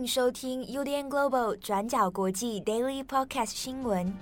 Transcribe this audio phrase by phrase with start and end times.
[0.00, 4.14] 迎收听 UDN Global 转角国际 Daily Podcast 新闻。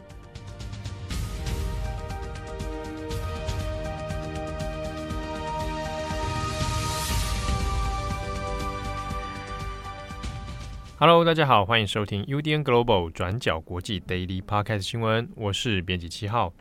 [10.99, 16.55] Hello，大家好，欢迎收听 UDN Global 转角国际 Daily Podcast 新闻，我是编辑七号。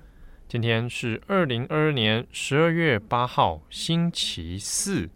[0.49, 5.09] 今天是二零二二年十二月八号，星期四。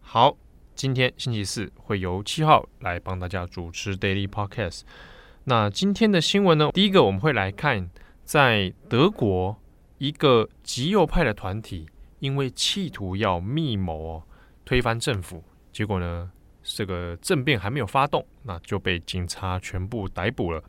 [0.00, 0.36] 好。
[0.78, 4.82] 今天星期四会由七号来帮大家主持 Daily Podcast。
[5.42, 6.70] 那今天的新闻呢？
[6.72, 7.90] 第一个我们会来看，
[8.22, 9.60] 在德国
[9.98, 11.88] 一个极右派的团体，
[12.20, 14.22] 因为企图要密谋
[14.64, 16.30] 推翻政府，结果呢，
[16.62, 20.62] 这个政变还没有发动，那就被警察全部逮捕了。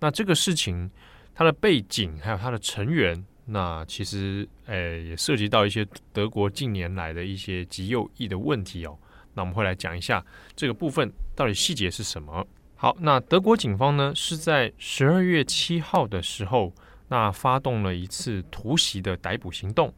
[0.00, 0.90] 那这个事情
[1.34, 8.98] 它的背景还有它的成员，那其实诶也涉及到一些德国近年来的一些极右翼的问题哦。
[9.34, 10.24] 那我们会来讲一下
[10.56, 12.46] 这个部分到底细节是什么。
[12.76, 16.72] 好，那德国警方呢是在十二月七号的时候，
[17.08, 19.94] 那发动了一次突袭的逮捕行动，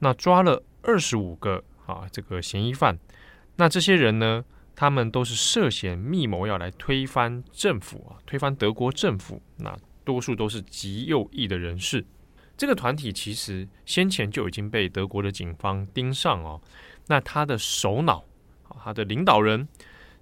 [0.00, 2.98] 那抓了二十五个啊这个嫌疑犯。
[3.56, 9.40] 那这些人呢，他们都是涉嫌密谋要来推翻政府啊，推翻德国政府。
[9.58, 12.04] 那多数都是极右翼的人士。
[12.56, 16.60] 这个团体其实先前就已经被德国的警方盯上哦。
[17.06, 18.24] 那他的首脑。
[18.82, 19.68] 他的领导人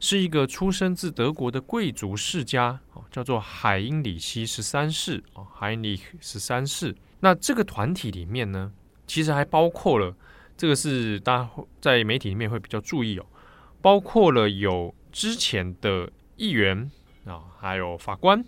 [0.00, 6.94] 是一个出生自德国的贵族世家，哦叫做海因里希十三世啊，海因里希十三世。
[7.20, 8.72] 那这个团体里面呢，
[9.06, 10.14] 其实还包括了
[10.56, 13.26] 这个是大家在媒体里面会比较注意哦，
[13.80, 16.90] 包括了有之前的议员
[17.24, 18.44] 啊，还有法官，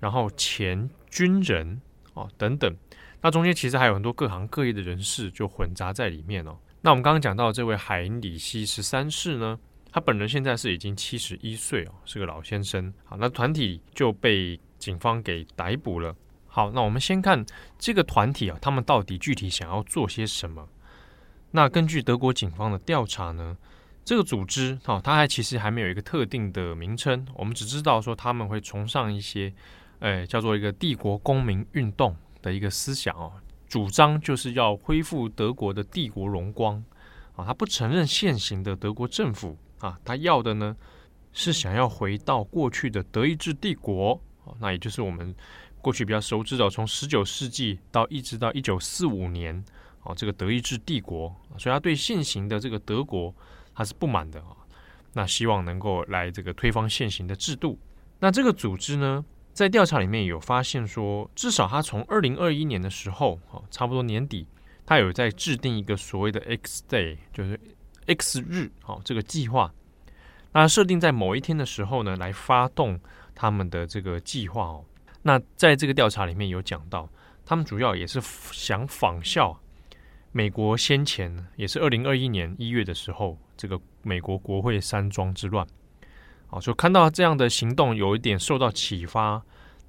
[0.00, 1.80] 然后前军人
[2.14, 2.74] 啊等等。
[3.22, 6.56] 那中间其实还有很多各行各业的人士就混杂在里面哦。
[6.82, 9.58] 那我们刚刚讲到这位海因里希十三世呢，
[9.90, 12.92] 他本人现在是已经七十一岁哦，是个老先生。
[13.04, 16.14] 好，那团体就被警方给逮捕了。
[16.46, 17.44] 好，那我们先看
[17.78, 20.68] 这个团体啊，他们到底具体想要做些什么？
[21.50, 23.56] 那根据德国警方的调查呢，
[24.04, 29.52] 这个组织哦，它还其实还没有一个特定的名称，我们只知道说他们会崇尚一些，
[30.00, 33.32] 诶，叫做一个帝国公民运动的一个思想哦。
[33.68, 36.82] 主张就是要恢复德国的帝国荣光。
[37.34, 39.56] 啊，他不承认现行的德国政府。
[39.80, 40.74] 啊，他要的呢
[41.32, 44.20] 是想要回到过去的德意志帝国。
[44.44, 45.34] 啊，那也就是我们
[45.80, 49.64] 过去比较熟知的，从十九世纪到一直到一九四五年
[50.02, 53.34] 啊，这个德意志帝国，所以他对现行的这个德国
[53.74, 54.40] 他是不满的。
[54.40, 54.56] 啊，
[55.12, 57.78] 那希望能够来这个推翻现行的制度，
[58.20, 59.24] 那这个组织呢，
[59.56, 63.40] 在调查里面有发现说，至少他从二零二一年的时候，
[63.70, 64.46] 差不多年底，
[64.84, 67.58] 他有在制定一个所谓的 X Day，就是
[68.06, 69.72] X 日，好，这个计划。
[70.52, 73.00] 那设定在某一天的时候呢，来发动
[73.34, 74.84] 他们的这个计划哦。
[75.22, 77.08] 那在这个调查里面有讲到，
[77.46, 78.20] 他们主要也是
[78.52, 79.58] 想仿效
[80.32, 85.66] 美国先前也是二零二一年一月的时候，这个美国国会山庄之乱。
[86.48, 89.42] 好，就看到这样的行动有一点受到启发，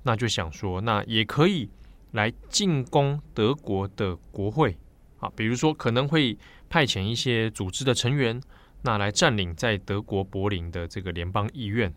[0.03, 1.69] 那就想说，那也可以
[2.11, 4.75] 来进攻德国的国会
[5.19, 8.41] 啊，比如说可能会派遣一些组织的成员，
[8.81, 11.93] 那来占领在德国柏林的这个联邦议院，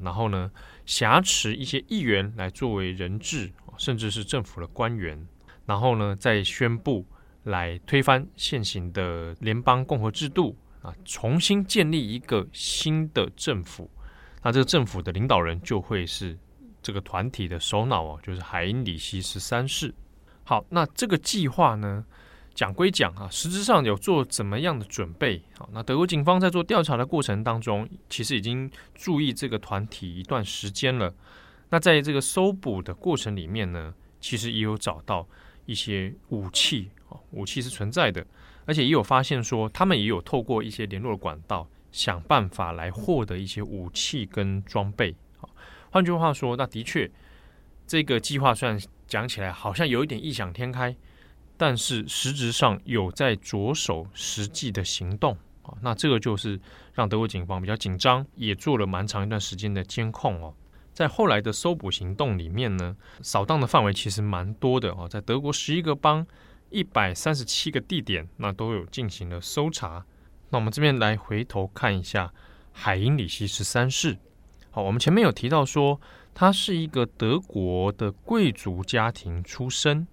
[0.00, 0.50] 然后呢，
[0.86, 5.26] 挟持一些议员来作为人质，甚至是政府的官员，
[5.66, 7.04] 然后呢，再宣布
[7.42, 13.90] 来推翻现行的联邦共和制度啊，重新建立一个新的政府。
[14.44, 16.38] 那这个政府的领导人就会是
[16.82, 19.94] 这个团体的首脑哦，就是海因里希十三世。
[20.44, 22.04] 好，那这个计划呢，
[22.54, 25.42] 讲归讲啊，实质上有做怎么样的准备？
[25.56, 31.14] 好，那德国警方在做调查的过程当中，其实已经注意这个团体一段时间了。
[31.70, 35.26] 那在这个搜捕的过程里面呢，其实也有找到
[35.64, 38.26] 一些武器啊，武器是存在的，
[38.66, 41.66] 而且也有发现说，他们也有透过一些联络管道。
[41.94, 45.14] 想办法来获得一些武器跟装备。
[45.90, 47.08] 换句话说，那的确，
[47.86, 48.76] 这个计划虽然
[49.06, 50.94] 讲起来好像有一点异想天开，
[51.56, 55.72] 但是实质上有在着手实际的行动啊。
[55.82, 56.60] 那这个就是
[56.94, 60.52] 让德国警方比较紧张，也做了蛮长一段时间的监控哦。
[60.92, 66.26] 在后来的搜捕行动里面呢，扫荡的范围其实蛮多的哦，在德国十一个邦、
[66.70, 70.04] 一百三十七个地点，那都有进行了搜查。
[70.54, 72.32] 那我们这边来回头看一下
[72.70, 74.16] 海因里希十三世。
[74.70, 76.00] 好，我们前面有提到说
[76.32, 80.06] 他是一个德国的贵族家庭出身。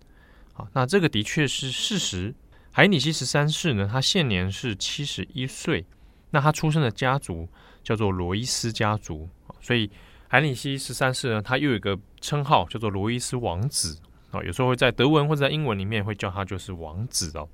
[0.53, 2.33] 好，那这个的确是事实。
[2.71, 5.85] 海因里希十三世呢，他现年是七十一岁。
[6.31, 7.47] 那他出生的家族
[7.83, 9.29] 叫做罗伊斯家族，
[9.59, 9.91] 所以
[10.27, 14.01] 海因里希十三世呢，他又有一个称号叫做罗伊斯王子
[14.31, 17.47] 啊，有时候会在德文或者在英文里面会叫他就是王子哦。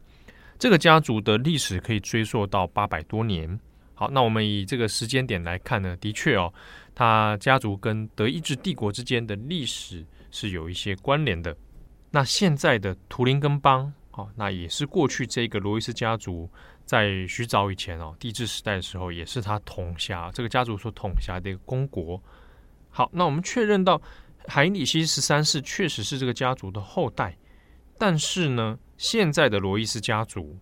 [0.59, 3.59] 这个家族的历史可以追溯到八百多年。
[3.93, 6.53] 好，那我们以这个时间点来看呢，的确哦，
[6.93, 11.55] 他家族跟德意志帝国之间的历史是有一些关联的。
[12.11, 16.49] 那现在的图林根邦，哦，那也是过去这个罗伊斯家族
[16.85, 22.21] 在许早以前哦，帝制时代的时候，也是他统辖这个家族所统辖的一个公国。
[22.89, 24.01] 好，那我们确认到
[24.47, 27.35] 海里希十三世确实是这个家族的后代，
[27.97, 30.57] 但是呢，现在的罗伊斯家族，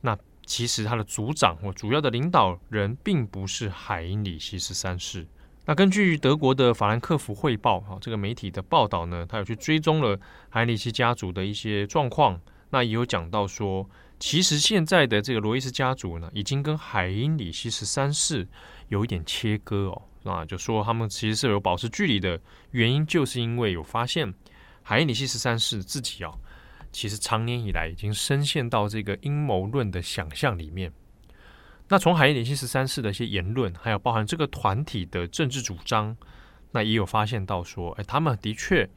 [0.00, 0.16] 那。
[0.50, 5.26] 其实他的族长或主要的领导人并不是海因里希十三世。
[5.66, 10.18] 那根据德国的法兰克福汇报啊，这个媒体的报道呢，他有去追踪了
[10.48, 12.40] 海因里希家族的一些状况。
[12.70, 13.86] 那也有讲到说，
[14.18, 18.48] 其实现在的这个罗伊斯家族呢，已经跟海因里希十三世
[18.88, 20.02] 有一点切割哦。
[20.22, 22.40] 那就说他们其实是有保持距离的
[22.70, 24.32] 原因，就是因为有发现
[24.82, 26.32] 海因里希十三世自己啊。
[26.90, 30.92] 其实长年以来已经深陷到这个阴谋论的想象里面。
[31.88, 36.16] 那从海因里希十三世的一些言论，还有包含这个团体的政治主张，
[36.72, 38.88] 那也有发现到说，哎，他们的确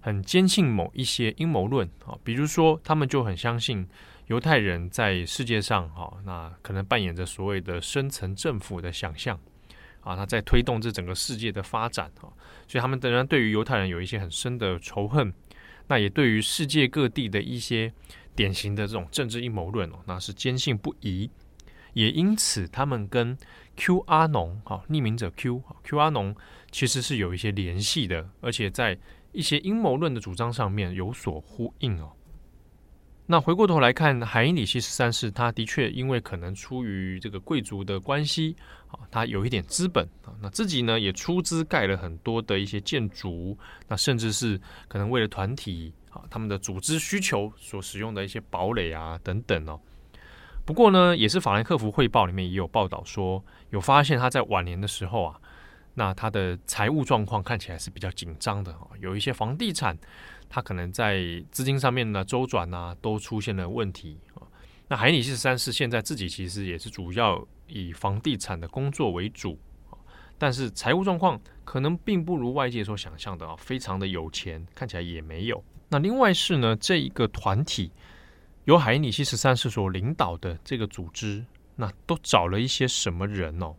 [0.00, 3.88] 很坚信某一些阴谋论啊，比如说他们就很相信
[4.26, 9.40] 犹太人在世界上哈，那可能扮演着所谓的深层政府的想象
[10.02, 12.28] 啊，他在推动这整个世界的发展啊，
[12.68, 15.32] 所以他们当然对于犹太人有一些很深的仇恨。
[15.86, 17.92] 那也对于世界各地的一些
[18.34, 21.30] 典型的这种政治阴谋论哦，那是坚信不疑。
[21.92, 23.38] 也因此，他们跟
[23.76, 26.34] Q 阿农啊，匿名者 Q Q 阿农
[26.72, 28.98] 其实是有一些联系的，而且在
[29.30, 32.12] 一些阴谋论的主张上面有所呼应哦。
[33.26, 38.54] 那回过头来看，海因里希十三世，他的确因为可能出于这个贵族的关系
[38.88, 43.56] 啊，他有一点资本啊，那自己呢也出资盖了很多的一些建筑，
[43.88, 49.80] 那甚至是可能为了团体啊他们的组织需求所使用的一些堡垒啊等等哦。
[50.66, 55.40] 不过呢，也是法兰克福汇报里面也有报道说，有发现他在晚年的时候啊，
[55.94, 59.96] 那他的财务状况看起来是比较紧张的啊，有一些房地产。
[60.54, 61.20] 他可能在
[61.50, 64.46] 资金上面呢周转啊，都出现了问题啊。
[64.86, 69.58] 那海因里希十三世现在自己其实也是主要以房地产的工作为主，
[70.38, 75.60] 但是财务状况可能并不如外界所想象的啊，非常的有钱，看起来也没有。
[75.88, 77.90] 那另外是呢，这一个团体
[78.66, 83.74] 由海因里希十三世所领导的这个组织，那都找了一些什么人哦？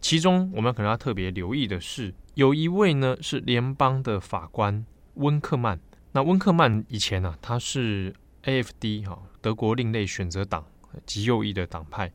[0.00, 4.86] 其中我们可能要特别留意的是，有一位呢是联邦的法官
[5.16, 5.78] 温克曼。
[6.16, 8.10] 那温克曼以前呢、啊，他是
[8.44, 10.64] AFD 哈，德国另类选择党
[11.04, 12.10] 极右翼的党派，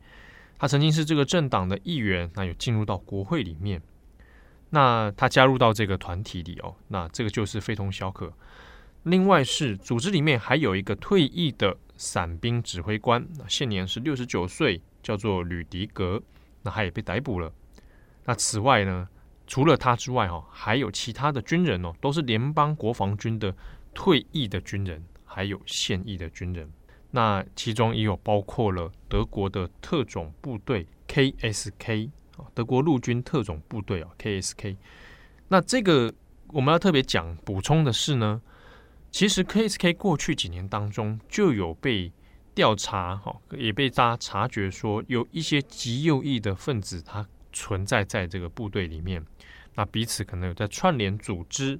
[0.57, 3.79] 他曾经是这个政党的议员，那有进入到国会里面。
[4.71, 8.33] 那他加入到这个团体里哦，那这个就是非同小可。
[9.03, 16.19] 另外是组织里面还有一个退役的伞兵指挥官，现年是六十九岁，叫做吕迪格，
[16.63, 17.53] 那他也被逮捕了。
[18.25, 19.07] 那此外呢，
[19.45, 23.55] 除了他之外哈，还有其他的军人哦，都是联邦国防军的。
[23.93, 26.71] 退役的军人，还有现役的军人，
[27.11, 34.77] 那其中也有包括了德国的特种部队 KSK 啊，德国陆军特种部队啊 KSK。
[35.49, 36.13] 那这个
[36.47, 38.41] 我们要特别讲补充的是呢，
[39.11, 42.11] 其实 KSK 过去几年当中就有被
[42.55, 49.25] 调查哈，也被大家察觉说有一些极右翼的分子，他存在在这个部队里面，
[49.75, 51.79] 那彼此可能有在串联组织。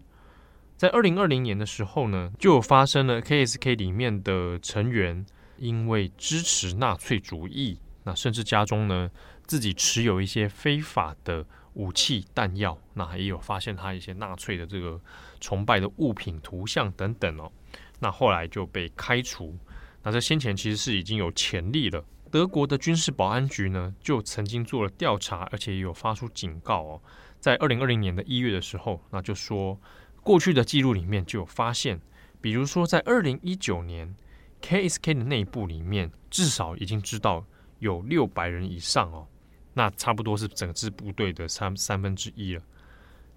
[0.81, 5.23] 在二零二零年的时候呢，就发生了 KSK 里面的成员
[5.59, 9.07] 因为支持纳粹主义，那甚至家中呢
[9.45, 14.99] 自己持有一些非法的武器弹药，那也有发现他一些纳粹的这个
[15.39, 17.51] 崇拜的物品图像等等哦。
[17.99, 19.55] 那后来就被开除。
[20.01, 22.03] 那在先前其实是已经有潜力了。
[22.31, 27.01] 德国的军事保安局呢就曾经做了调查，而且也有发出警告哦。
[27.39, 29.79] 在二零二零年的一月的时候，那就说。
[30.23, 31.99] 过去的记录里面就有发现，
[32.39, 34.15] 比如说在二零一九年
[34.61, 37.45] ，KSK 的内部里面至少已经知道
[37.79, 39.27] 有六百人以上哦，
[39.73, 42.61] 那差不多是整支部队的三三分之一了。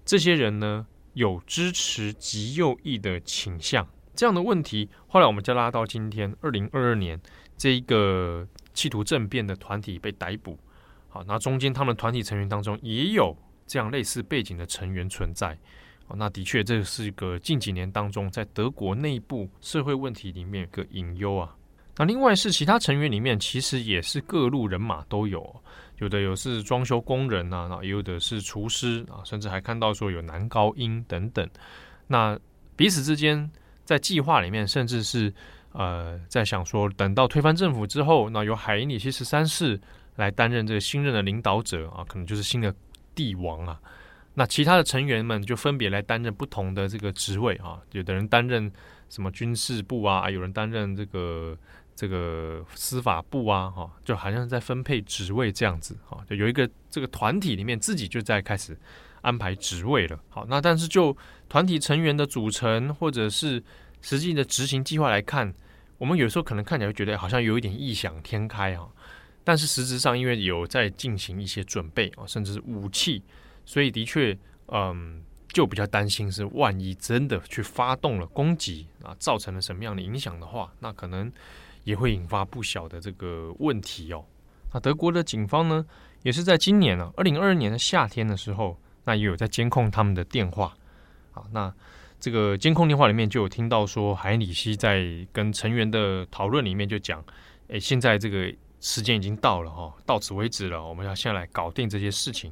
[0.05, 7.19] 这些人呢有支持极右翼的倾向，这样的问题后来我们就拉到今天二零二二年，
[7.57, 10.59] 这一个企图政变的团体被逮捕。
[11.09, 15.57] 好，那中间他们团体成员当中也有这样类似背景的成员存在。
[16.13, 21.55] 那的确，这是一个近几年当中在德国内部社会问题里面一个隐忧啊。
[21.97, 25.55] 那另外是其他成员里面，其实也是各路人马都有，
[25.99, 31.49] 有的有是装修工人啊，那也有的是厨师啊，甚至还看到说有男高音等等。
[32.05, 32.37] 那
[32.75, 33.49] 彼此之间
[33.85, 35.33] 在计划里面，甚至是
[35.71, 39.79] 呃在想说，等到推翻政府之后，那由海因里希十三世
[40.17, 42.75] 来担任这个新任的领导者啊，可能就是新的
[43.15, 43.79] 帝王啊。
[44.35, 48.71] 那其他的成员们就分别来担任不同的这个职位啊，有的人担任
[49.09, 51.57] 什么军事部啊，有人担任这个。
[51.97, 58.77] 这个司法部啊，哈，就好像在分配职位这样子，哈，就有一个这个团体里面自己就在开始
[59.21, 60.19] 安排职位了。
[60.27, 61.15] 好，那但是就
[61.47, 63.63] 团体成员的组成或者是
[64.01, 65.53] 实际的执行计划来看，
[65.97, 68.89] 我们有时候可能看起来会觉得好像有一点异想天开啊，
[69.45, 73.23] 但是实质上因为有在进行一些准备啊，甚至是武器，
[73.65, 81.31] 所以的确，嗯，就比较担心是万一真的去发动了攻击啊，造成了什么样的影响的话，那可能。
[81.85, 84.25] 也会引发不小的这个问题哦。
[84.73, 85.85] 那德国的警方呢，
[86.23, 90.75] 也是在今年啊，二零二二年的夏天的时候，那也有在监控他们的电话。
[91.31, 91.71] 好，那
[92.19, 97.23] 这个监控电话里面就有听到说，海里希在跟成员的讨论里面就讲，
[97.67, 102.51] 诶，现在这个时间已经到了哈，到此为止了，我们要先来搞定这些事情。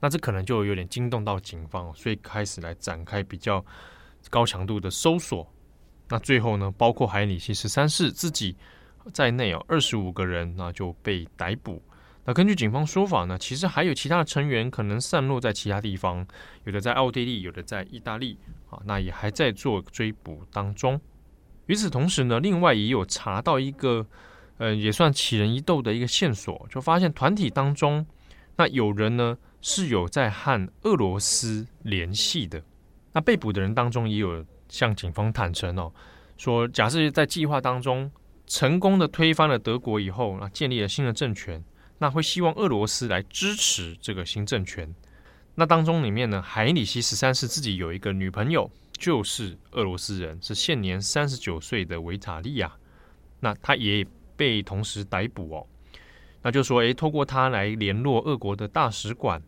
[0.00, 3.64] 那这可能就有点惊动到警方，所以开始来展开比较
[4.30, 5.46] 高强度的搜索。
[6.08, 8.56] 那最后呢，包括海里希十三世自己
[9.12, 11.82] 在内哦，二十五个人那就被逮捕。
[12.24, 16.26] 那根据警方说法呢，其实还有其他的成员可能散落在其他地方，
[16.64, 18.36] 有的在奥地利，有的在意大利
[18.68, 21.00] 啊，那也还在做追捕当中。
[21.66, 24.06] 与此同时呢，另外也有查到一个
[24.58, 28.04] 呃，也算起人疑窦的一个线索，就发现团体当中
[28.56, 29.36] 那有人呢
[29.68, 32.62] 是有在和俄罗斯联系的。
[33.12, 34.46] 那被捕的人当中也有。
[34.68, 35.92] 向警方坦诚哦，
[36.36, 38.10] 说假设在计划当中
[38.48, 41.62] 成功的推翻了德国以后，那建立了新的政权，
[41.98, 44.92] 那会希望俄罗斯来支持这个新政权。
[45.54, 48.68] 那当中里面呢，海里希十三世自己有一个女朋友，
[48.98, 52.72] 就是俄罗斯人，是现年三十九岁的维塔利亚。
[53.38, 54.04] 那他也
[54.36, 55.66] 被同时逮捕哦。
[56.42, 59.40] 那就说，诶，透过他来联络俄国的大使馆。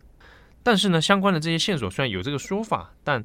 [0.69, 3.25] 但是呢，相关的这些线索虽然有这个说法，但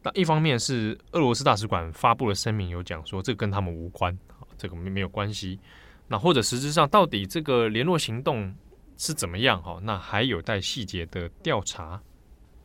[0.00, 4.16] 那一方面是俄罗斯大使馆发布了声明，有讲说这跟他们无关，
[4.56, 5.58] 这个没没有关系。
[6.06, 8.54] 那或者实质上到底这个联络行动
[8.96, 9.60] 是怎么样？
[9.60, 12.00] 哈，那还有待细节的调查。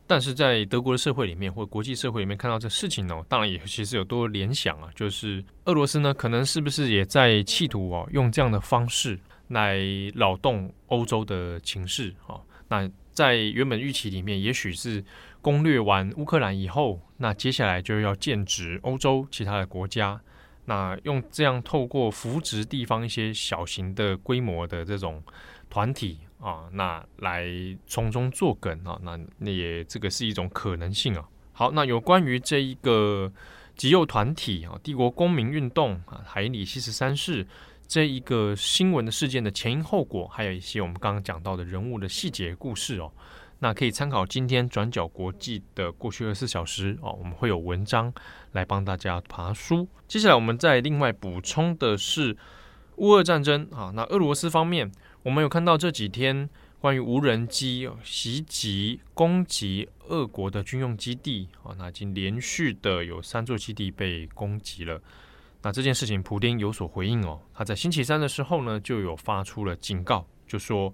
[0.06, 9.18] 但是在德国的社会里面或国际社会里面看到这事情呢，当然也其实有多联想啊，就是俄罗斯呢可能是不是也在企图哦用这样的方式
[9.48, 9.80] 来
[10.14, 12.14] 扰动欧洲的情势？
[12.24, 12.88] 哈，那
[13.20, 15.04] 在原本预期里面，也许是。
[15.42, 20.20] 攻略完乌克兰以后，那接下来就要剑指欧洲其他的国家，
[20.66, 25.22] 那用这样透过扶植地方一些小型的规模的这种
[25.70, 27.46] 团体啊，那来
[27.86, 31.24] 从中作梗啊，那那也这个是一种可能性啊。
[31.52, 33.32] 好，那有关于这一个
[33.74, 37.46] 极右团体啊，帝国公民运动啊，海里希十三世
[37.90, 43.10] 这一个新闻的事件的前因后果，还有一些我们刚刚讲到的人物的细节故事哦。
[43.58, 48.14] 那可以参考今天转角国际的过去二十四小时哦，我们会有文章
[48.52, 49.88] 来帮大家爬书。
[50.06, 52.36] 接下来我们再另外补充的是
[52.98, 54.88] 乌俄战争啊，那俄罗斯方面，
[55.24, 65.02] 我们有看到这几天关于无人机袭击攻击俄国的军用基地啊，那已经连续的有三座基地被攻击了。
[65.62, 70.92] 那这件事情，普丁有所回应哦，他在星期三的时候呢，就有发出了警告，就说。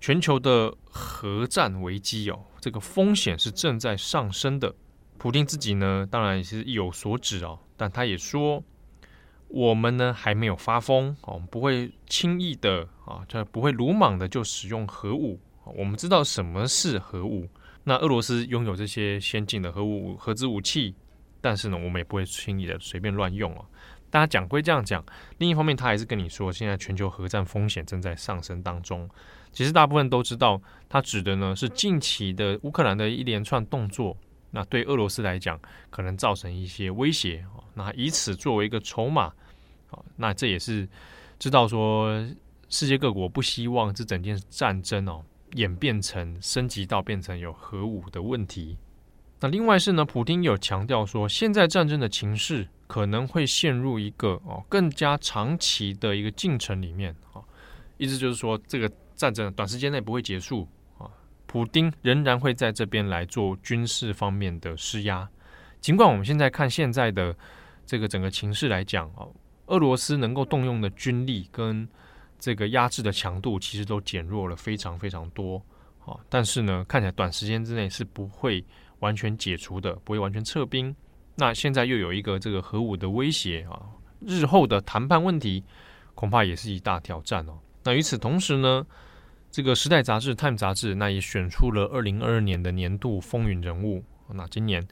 [0.00, 4.72] 全球的核战危机哦，这个风险是正在上升的。
[5.18, 8.62] 普丁自己呢，当然也是意有所指哦，但他也说，
[9.48, 15.40] 我们呢还没有发疯哦，不会轻易的啊，就不会鲁莽的就使用核武。
[15.64, 17.48] 我们知道什么是核武，
[17.82, 20.94] 那俄罗斯拥有这些先进的核武、核子武器，
[21.40, 23.66] 但是呢，我们也不会轻易的随便乱用哦。
[24.10, 25.04] 大家讲归这样讲，
[25.38, 29.08] 另一方面他还是跟你说，现在全球核战风险正在上升当中。
[29.52, 34.16] 其实大部分都知道，他指的呢是近期的乌克兰的一连串动作，
[34.50, 35.58] 那对俄罗斯来讲
[35.90, 39.32] 可能造成一些威胁，那以此作为一个筹码，
[40.16, 40.88] 那这也是
[41.38, 42.26] 知道说
[42.68, 45.24] 世界各国不希望这整件战争哦
[45.54, 48.76] 演变成升级到变成有核武的问题。
[49.40, 57.38] 那另外是呢，普丁有强调说，现在战争的情势可能会陷入一个哦更加长期的一个进程里面啊，
[57.98, 58.90] 意思就是说这个。
[59.18, 61.10] 战争短时间内不会结束啊，
[61.44, 65.28] 普丁仍然会在这边来做军事方面的施压。
[65.80, 67.36] 尽管我们现在看现在的
[67.84, 69.26] 这个整个情势来讲啊，
[69.66, 71.88] 俄罗斯能够动用的军力跟
[72.38, 75.60] 这个压制的强度，其实都减弱了非常非常多。
[76.06, 78.64] 啊，但是呢，看起来短时间之内是不会
[79.00, 80.94] 完全解除的，不会完全撤兵。
[81.38, 83.80] 那现在又有一个这个核武的威胁啊，
[84.20, 85.64] 日后的谈判问题
[86.14, 87.58] 恐怕也是一大挑战哦。
[87.84, 88.86] 那与此同时呢，
[89.50, 94.04] 这个《时代》杂志《Time》杂志那也选出了二零二二年的年度风云人物。
[94.34, 94.86] 那今年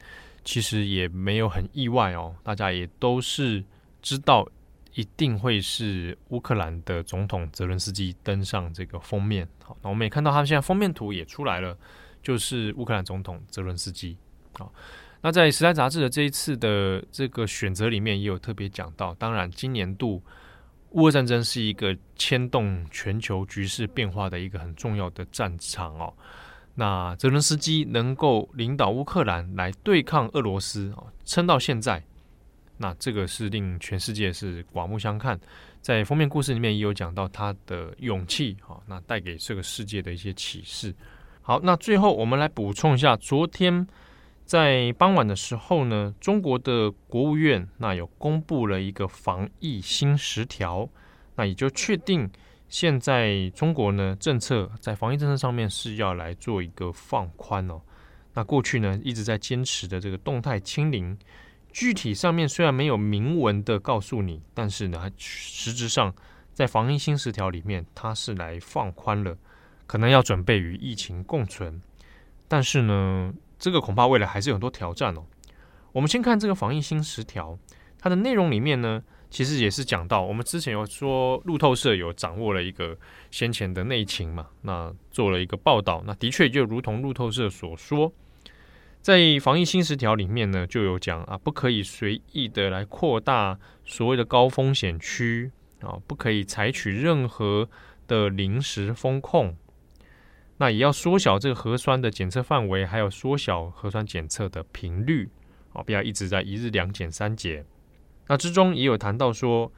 [0.45, 3.62] 其实也没有很意外哦，大家也都是
[4.00, 4.49] 知道。
[4.95, 9.47] 一定会是乌克兰的总统泽伦斯基登上这个封面。
[9.62, 11.76] 好，那我们也看到他现在封面图也出来了，
[12.23, 14.17] 就是乌克兰总统泽伦斯基。
[14.55, 14.73] 好，
[15.26, 19.12] 那在《时代》杂志的这一次的这个选择里面，也有特别讲到。
[19.14, 20.23] 当然，今年度
[20.90, 26.14] 乌俄战争是一个牵动全球局势变化的一个很重要的战场哦。
[26.76, 32.00] 那泽伦斯基能够领导乌克兰来对抗俄罗斯啊，撑到现在。
[32.76, 35.37] 那这个是令全世界是刮目相看，
[35.80, 40.95] 在封面故事里面也有讲到他的勇气啊，那带给这个世界的一些启示。
[41.42, 43.85] 好，那最后我们来补充一下，昨天
[44.47, 50.88] 在傍晚的时候呢，中国的国务院那有公布了一个防疫新十条，
[51.35, 52.31] 那也就确定
[52.69, 57.83] 现在中国呢政策在防疫政策上面是要来做一个放宽哦。
[58.35, 61.19] 那过去呢一直在坚持的这个动态清零。
[61.73, 66.15] 具体上面虽然没有明文的告诉你，但是呢，实质上
[66.55, 69.37] 在防疫新十条里面，它是来放宽了，
[69.87, 71.83] 可能要准备与疫情共存。
[72.49, 75.25] 但是呢，这个恐怕未来还是有很多挑战哦。
[75.93, 77.59] 我们先看这个防疫新十条，
[77.99, 82.97] 它的内容里面呢，其实也是讲到，我们之前有说路透社有掌握了一个
[83.31, 88.13] 先前的内情嘛，那做了一个报道，那的确就如同路透社所说。
[89.01, 97.69] 在防疫新十条里面呢，就有讲啊，不可以随意的来扩大所谓的高风险区啊，不可以采取任何
[98.09, 99.57] 的临时封控，
[100.57, 105.29] 那也要缩小这个核酸的检测范围，还有缩小核酸检测的频率
[105.73, 107.65] 啊，不要一直在一日两检三检。
[108.27, 109.71] 那之中也有谈到说，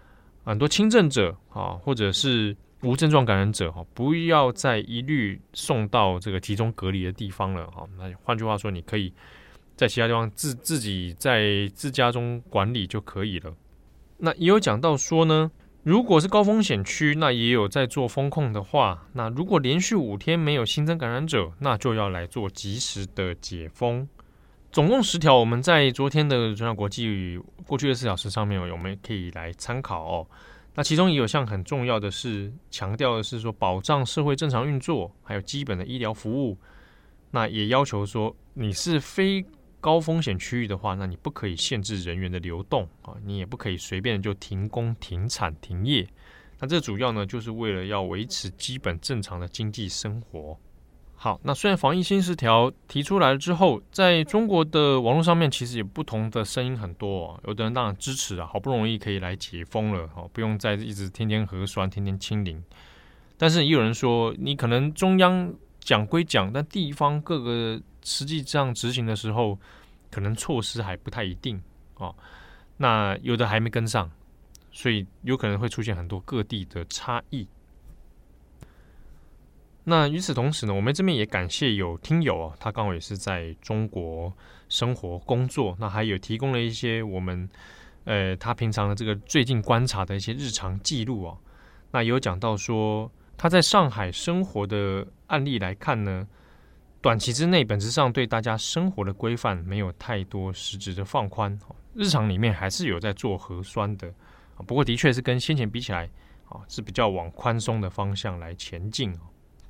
[0.44, 2.56] 很多轻症者啊，或者是。
[2.82, 7.84] 无症状感染者哈，不要再一律送到这个集中隔离的地方了哈。
[7.98, 9.12] 那换句话说，你可以
[9.74, 13.52] 在其他地方自自己在自家中管理就可以了。
[14.16, 15.50] 那也有讲到说呢，
[15.88, 24.06] 如果是高风险区，那也有在做风控的话，那如果连续五天没有新增感染者，那就要来做及时的解封。
[24.70, 30.26] 总共十条，我们在昨天的转角国际过去二十四小时上面，我们可以来参考哦。
[30.74, 36.58] 那其中也有项很重要的是强调的是说，保障社会正常运作，还有基本的医疗服务。
[37.30, 39.42] 那也要求说，你是非
[39.80, 46.06] 高风险区域的话，那你不可以限制人员的流动啊，你也不可以随便就停工、停产、停业。
[46.60, 50.58] 那这主要呢，就是为了要维持基本正常的经济生活。
[51.14, 57.40] 好，那虽然防疫新十条提出来了之后，在中国的网络上面其实有不同的声音很多哦。
[57.46, 62.62] 有的人当然支持啊，好不容易可以来解封了，哦，不用再一直天天核酸、天天清零。
[63.36, 65.52] 但是也有人说，你可能中央
[65.88, 69.58] 讲归讲，但地方各个实际上执行的时候，
[70.10, 71.58] 可能措施还不太一定
[71.94, 72.14] 哦。
[72.76, 74.10] 那有的还没跟上，
[74.70, 77.48] 所以有可能会出现很多各地的差异。
[79.84, 84.30] 那与此同时呢，我们这边也感谢有听友啊，他刚好也是在中国
[84.68, 87.48] 生活工作，那还有提供了一些我们
[88.04, 91.34] 呃他平常的这个最近观察的一些日常记录啊。
[91.92, 96.26] 那有讲到说他在上海生活的案例来看呢，
[97.00, 101.56] 短期之内本质上对大家生活的规范没有太多实质的放宽，
[101.94, 104.12] 日常里面还是有在做核酸的，
[104.66, 106.10] 不过的确是跟先前比起来
[106.48, 109.16] 啊是比较往宽松的方向来前进。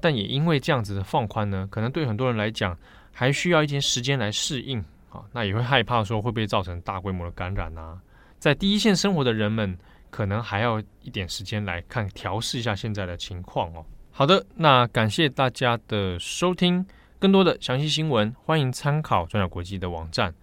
[0.00, 2.74] 但也因为这样子的放宽呢，可能对很多人来讲
[3.12, 4.78] 还需要一些时间来适应
[5.10, 8.00] 啊，那也会害怕说会不会造成大规模的感染啊，
[8.38, 9.76] 在第一线生活的人们
[10.10, 13.84] 可能还要一点时间来看调试一下现在的情况哦。
[14.10, 16.84] 好的，那感谢大家的收听，
[17.18, 20.34] 更多的详细新闻欢迎参考转角国际的网站。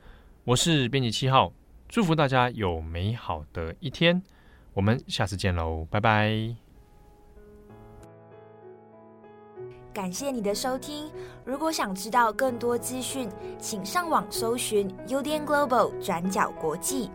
[0.46, 1.52] 我是编辑七号，
[1.90, 4.22] 祝福大家有美好的一天，
[4.74, 6.56] 我们下次见喽，拜拜。
[9.94, 11.10] 感谢你的收听。
[11.46, 17.10] 如果想知道更多资讯，请上网搜寻 UDN Global 转角国际。